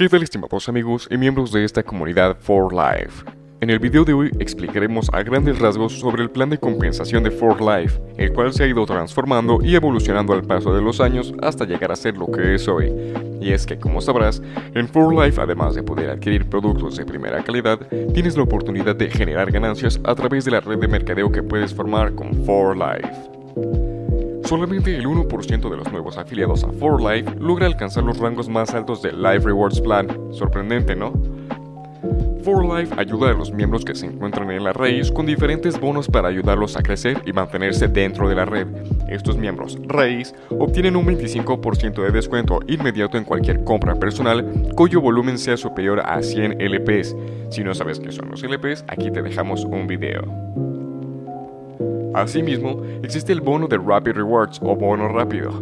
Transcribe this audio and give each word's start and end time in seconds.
¿Qué 0.00 0.08
tal 0.08 0.22
estimados 0.22 0.66
amigos 0.66 1.06
y 1.10 1.18
miembros 1.18 1.52
de 1.52 1.62
esta 1.62 1.82
comunidad 1.82 2.34
For 2.40 2.72
Life? 2.72 3.22
En 3.60 3.68
el 3.68 3.78
video 3.78 4.02
de 4.02 4.14
hoy 4.14 4.30
explicaremos 4.38 5.10
a 5.12 5.22
grandes 5.22 5.58
rasgos 5.58 6.00
sobre 6.00 6.22
el 6.22 6.30
plan 6.30 6.48
de 6.48 6.56
compensación 6.56 7.22
de 7.22 7.30
For 7.30 7.60
Life, 7.60 8.00
el 8.16 8.32
cual 8.32 8.50
se 8.54 8.64
ha 8.64 8.66
ido 8.66 8.86
transformando 8.86 9.58
y 9.62 9.74
evolucionando 9.74 10.32
al 10.32 10.42
paso 10.42 10.74
de 10.74 10.80
los 10.80 11.02
años 11.02 11.34
hasta 11.42 11.66
llegar 11.66 11.92
a 11.92 11.96
ser 11.96 12.16
lo 12.16 12.32
que 12.32 12.54
es 12.54 12.66
hoy. 12.66 12.90
Y 13.42 13.52
es 13.52 13.66
que, 13.66 13.78
como 13.78 14.00
sabrás, 14.00 14.40
en 14.74 14.88
For 14.88 15.14
Life, 15.14 15.38
además 15.38 15.74
de 15.74 15.82
poder 15.82 16.08
adquirir 16.08 16.48
productos 16.48 16.96
de 16.96 17.04
primera 17.04 17.44
calidad, 17.44 17.78
tienes 18.14 18.38
la 18.38 18.44
oportunidad 18.44 18.96
de 18.96 19.10
generar 19.10 19.52
ganancias 19.52 20.00
a 20.04 20.14
través 20.14 20.46
de 20.46 20.52
la 20.52 20.60
red 20.60 20.78
de 20.78 20.88
mercadeo 20.88 21.30
que 21.30 21.42
puedes 21.42 21.74
formar 21.74 22.14
con 22.14 22.42
For 22.46 22.74
Life. 22.74 23.89
Solamente 24.50 24.96
el 24.96 25.06
1% 25.06 25.70
de 25.70 25.76
los 25.76 25.92
nuevos 25.92 26.18
afiliados 26.18 26.64
a 26.64 26.72
4Life 26.72 27.38
logra 27.38 27.66
alcanzar 27.66 28.02
los 28.02 28.18
rangos 28.18 28.48
más 28.48 28.74
altos 28.74 29.00
del 29.00 29.22
Life 29.22 29.46
Rewards 29.46 29.80
Plan. 29.80 30.08
Sorprendente, 30.32 30.96
¿no? 30.96 31.12
4Life 32.42 32.98
ayuda 32.98 33.30
a 33.30 33.34
los 33.34 33.52
miembros 33.52 33.84
que 33.84 33.94
se 33.94 34.06
encuentran 34.06 34.50
en 34.50 34.64
la 34.64 34.72
raíz 34.72 35.12
con 35.12 35.24
diferentes 35.24 35.78
bonos 35.78 36.08
para 36.08 36.26
ayudarlos 36.26 36.76
a 36.76 36.82
crecer 36.82 37.22
y 37.26 37.32
mantenerse 37.32 37.86
dentro 37.86 38.28
de 38.28 38.34
la 38.34 38.44
red. 38.44 38.66
Estos 39.08 39.36
miembros 39.36 39.78
raíz 39.86 40.34
obtienen 40.48 40.96
un 40.96 41.06
25% 41.06 42.02
de 42.02 42.10
descuento 42.10 42.58
inmediato 42.66 43.18
en 43.18 43.24
cualquier 43.24 43.62
compra 43.62 43.94
personal 43.94 44.72
cuyo 44.74 45.00
volumen 45.00 45.38
sea 45.38 45.56
superior 45.56 46.00
a 46.00 46.20
100 46.20 46.60
LPs. 46.60 47.14
Si 47.50 47.62
no 47.62 47.72
sabes 47.72 48.00
qué 48.00 48.10
son 48.10 48.28
los 48.28 48.42
LPs, 48.42 48.84
aquí 48.88 49.12
te 49.12 49.22
dejamos 49.22 49.64
un 49.64 49.86
video. 49.86 50.69
Asimismo, 52.14 52.82
existe 53.02 53.32
el 53.32 53.40
bono 53.40 53.68
de 53.68 53.78
Rapid 53.78 54.12
Rewards 54.12 54.58
o 54.62 54.74
bono 54.74 55.08
rápido. 55.08 55.52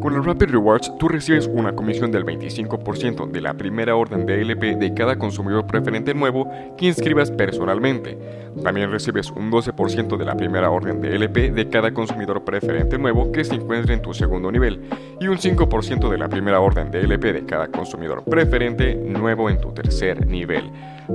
Con 0.00 0.14
el 0.14 0.24
Rapid 0.24 0.50
Rewards 0.50 0.92
tú 0.96 1.08
recibes 1.08 1.48
una 1.48 1.74
comisión 1.74 2.12
del 2.12 2.24
25% 2.24 3.30
de 3.30 3.40
la 3.40 3.54
primera 3.54 3.96
orden 3.96 4.26
de 4.26 4.40
LP 4.40 4.76
de 4.76 4.94
cada 4.94 5.18
consumidor 5.18 5.66
preferente 5.66 6.14
nuevo 6.14 6.48
que 6.76 6.86
inscribas 6.86 7.32
personalmente. 7.32 8.16
También 8.62 8.92
recibes 8.92 9.30
un 9.32 9.50
12% 9.50 10.16
de 10.16 10.24
la 10.24 10.36
primera 10.36 10.70
orden 10.70 11.00
de 11.00 11.16
LP 11.16 11.50
de 11.50 11.68
cada 11.68 11.92
consumidor 11.92 12.44
preferente 12.44 12.96
nuevo 12.96 13.32
que 13.32 13.42
se 13.42 13.56
encuentre 13.56 13.94
en 13.94 14.02
tu 14.02 14.14
segundo 14.14 14.52
nivel 14.52 14.88
y 15.20 15.26
un 15.26 15.38
5% 15.38 16.08
de 16.08 16.18
la 16.18 16.28
primera 16.28 16.60
orden 16.60 16.92
de 16.92 17.00
LP 17.00 17.32
de 17.32 17.44
cada 17.44 17.66
consumidor 17.68 18.22
preferente 18.22 18.94
nuevo 18.94 19.50
en 19.50 19.60
tu 19.60 19.72
tercer 19.72 20.24
nivel. 20.26 20.70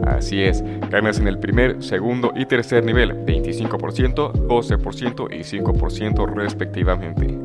Así 0.05 0.41
es, 0.41 0.61
ganas 0.89 1.19
en 1.19 1.27
el 1.27 1.39
primer, 1.39 1.81
segundo 1.81 2.33
y 2.35 2.45
tercer 2.45 2.83
nivel 2.83 3.25
25%, 3.25 4.33
12% 4.33 5.27
y 5.31 5.39
5% 5.39 6.33
respectivamente. 6.33 7.42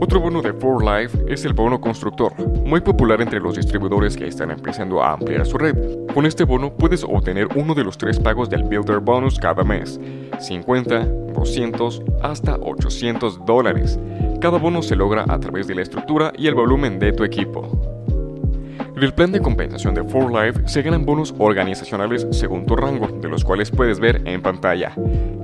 Otro 0.00 0.20
bono 0.20 0.40
de 0.42 0.54
4Life 0.54 1.24
es 1.28 1.44
el 1.44 1.54
bono 1.54 1.80
constructor, 1.80 2.32
muy 2.64 2.80
popular 2.80 3.20
entre 3.20 3.40
los 3.40 3.56
distribuidores 3.56 4.16
que 4.16 4.28
están 4.28 4.52
empezando 4.52 5.02
a 5.02 5.14
ampliar 5.14 5.44
su 5.44 5.58
red. 5.58 5.74
Con 6.14 6.24
este 6.24 6.44
bono 6.44 6.72
puedes 6.72 7.02
obtener 7.02 7.48
uno 7.56 7.74
de 7.74 7.82
los 7.82 7.98
tres 7.98 8.20
pagos 8.20 8.48
del 8.48 8.62
Builder 8.62 9.00
Bonus 9.00 9.40
cada 9.40 9.64
mes, 9.64 10.00
50, 10.38 11.04
200 11.34 12.02
hasta 12.22 12.56
800 12.56 13.44
dólares. 13.44 13.98
Cada 14.40 14.58
bono 14.58 14.82
se 14.82 14.94
logra 14.94 15.24
a 15.28 15.40
través 15.40 15.66
de 15.66 15.74
la 15.74 15.82
estructura 15.82 16.32
y 16.38 16.46
el 16.46 16.54
volumen 16.54 17.00
de 17.00 17.12
tu 17.12 17.24
equipo. 17.24 17.97
El 19.00 19.14
plan 19.14 19.30
de 19.30 19.40
compensación 19.40 19.94
de 19.94 20.02
4Life 20.02 20.66
se 20.66 20.82
ganan 20.82 21.06
bonos 21.06 21.32
organizacionales 21.38 22.26
según 22.32 22.66
tu 22.66 22.74
rango, 22.74 23.06
de 23.06 23.28
los 23.28 23.44
cuales 23.44 23.70
puedes 23.70 24.00
ver 24.00 24.22
en 24.24 24.42
pantalla. 24.42 24.92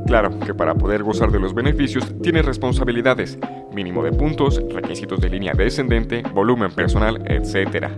Claro 0.09 0.37
que 0.41 0.53
para 0.53 0.75
poder 0.75 1.05
gozar 1.05 1.31
de 1.31 1.39
los 1.39 1.55
beneficios 1.55 2.13
tienes 2.21 2.45
responsabilidades, 2.45 3.39
mínimo 3.73 4.03
de 4.03 4.11
puntos, 4.11 4.61
requisitos 4.71 5.21
de 5.21 5.31
línea 5.31 5.53
descendente, 5.53 6.25
volumen 6.35 6.73
personal, 6.73 7.23
etc. 7.27 7.91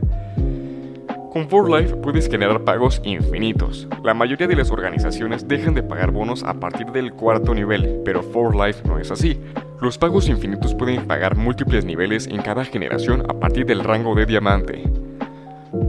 Con 1.33 1.49
4Life 1.49 2.03
puedes 2.03 2.29
generar 2.29 2.63
pagos 2.63 3.01
infinitos. 3.05 3.89
La 4.05 4.13
mayoría 4.13 4.47
de 4.47 4.57
las 4.57 4.71
organizaciones 4.71 5.49
dejan 5.49 5.73
de 5.73 5.83
pagar 5.83 6.11
bonos 6.11 6.45
a 6.45 6.53
partir 6.53 6.89
del 6.89 7.15
cuarto 7.15 7.55
nivel, 7.55 8.03
pero 8.05 8.23
4Life 8.23 8.83
no 8.85 8.99
es 8.99 9.11
así. 9.11 9.41
Los 9.81 9.97
pagos 9.97 10.29
infinitos 10.29 10.75
pueden 10.75 11.07
pagar 11.07 11.35
múltiples 11.35 11.87
niveles 11.87 12.27
en 12.27 12.43
cada 12.43 12.65
generación 12.67 13.23
a 13.23 13.41
partir 13.41 13.65
del 13.65 13.85
rango 13.85 14.15
de 14.15 14.27
diamante. 14.27 14.96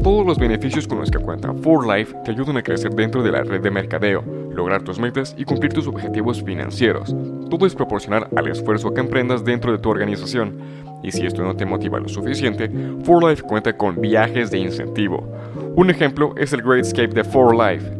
Todos 0.03 0.25
los 0.25 0.37
beneficios 0.37 0.87
con 0.87 0.99
los 0.99 1.11
que 1.11 1.19
cuenta 1.19 1.49
4Life 1.49 2.23
te 2.23 2.31
ayudan 2.31 2.57
a 2.57 2.63
crecer 2.63 2.93
dentro 2.93 3.23
de 3.23 3.31
la 3.31 3.43
red 3.43 3.61
de 3.61 3.71
mercadeo, 3.71 4.23
lograr 4.53 4.83
tus 4.83 4.99
metas 4.99 5.35
y 5.37 5.43
cumplir 5.43 5.73
tus 5.73 5.87
objetivos 5.87 6.41
financieros. 6.43 7.15
Todo 7.49 7.65
es 7.65 7.75
proporcional 7.75 8.27
al 8.35 8.47
esfuerzo 8.47 8.93
que 8.93 9.01
emprendas 9.01 9.43
dentro 9.43 9.71
de 9.71 9.79
tu 9.79 9.89
organización. 9.89 10.59
Y 11.03 11.11
si 11.11 11.25
esto 11.25 11.43
no 11.43 11.55
te 11.55 11.65
motiva 11.65 11.99
lo 11.99 12.09
suficiente, 12.09 12.69
4Life 12.69 13.41
cuenta 13.41 13.75
con 13.75 13.99
viajes 13.99 14.51
de 14.51 14.59
incentivo. 14.59 15.27
Un 15.75 15.89
ejemplo 15.89 16.33
es 16.37 16.53
el 16.53 16.61
Great 16.61 16.85
Escape 16.85 17.13
de 17.13 17.23
4Life. 17.23 17.97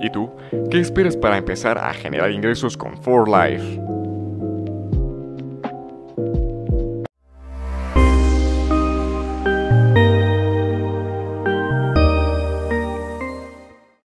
¿Y 0.00 0.10
tú? 0.10 0.30
¿Qué 0.70 0.80
esperas 0.80 1.16
para 1.16 1.38
empezar 1.38 1.78
a 1.78 1.92
generar 1.92 2.30
ingresos 2.30 2.76
con 2.76 2.96
4Life? 2.96 3.97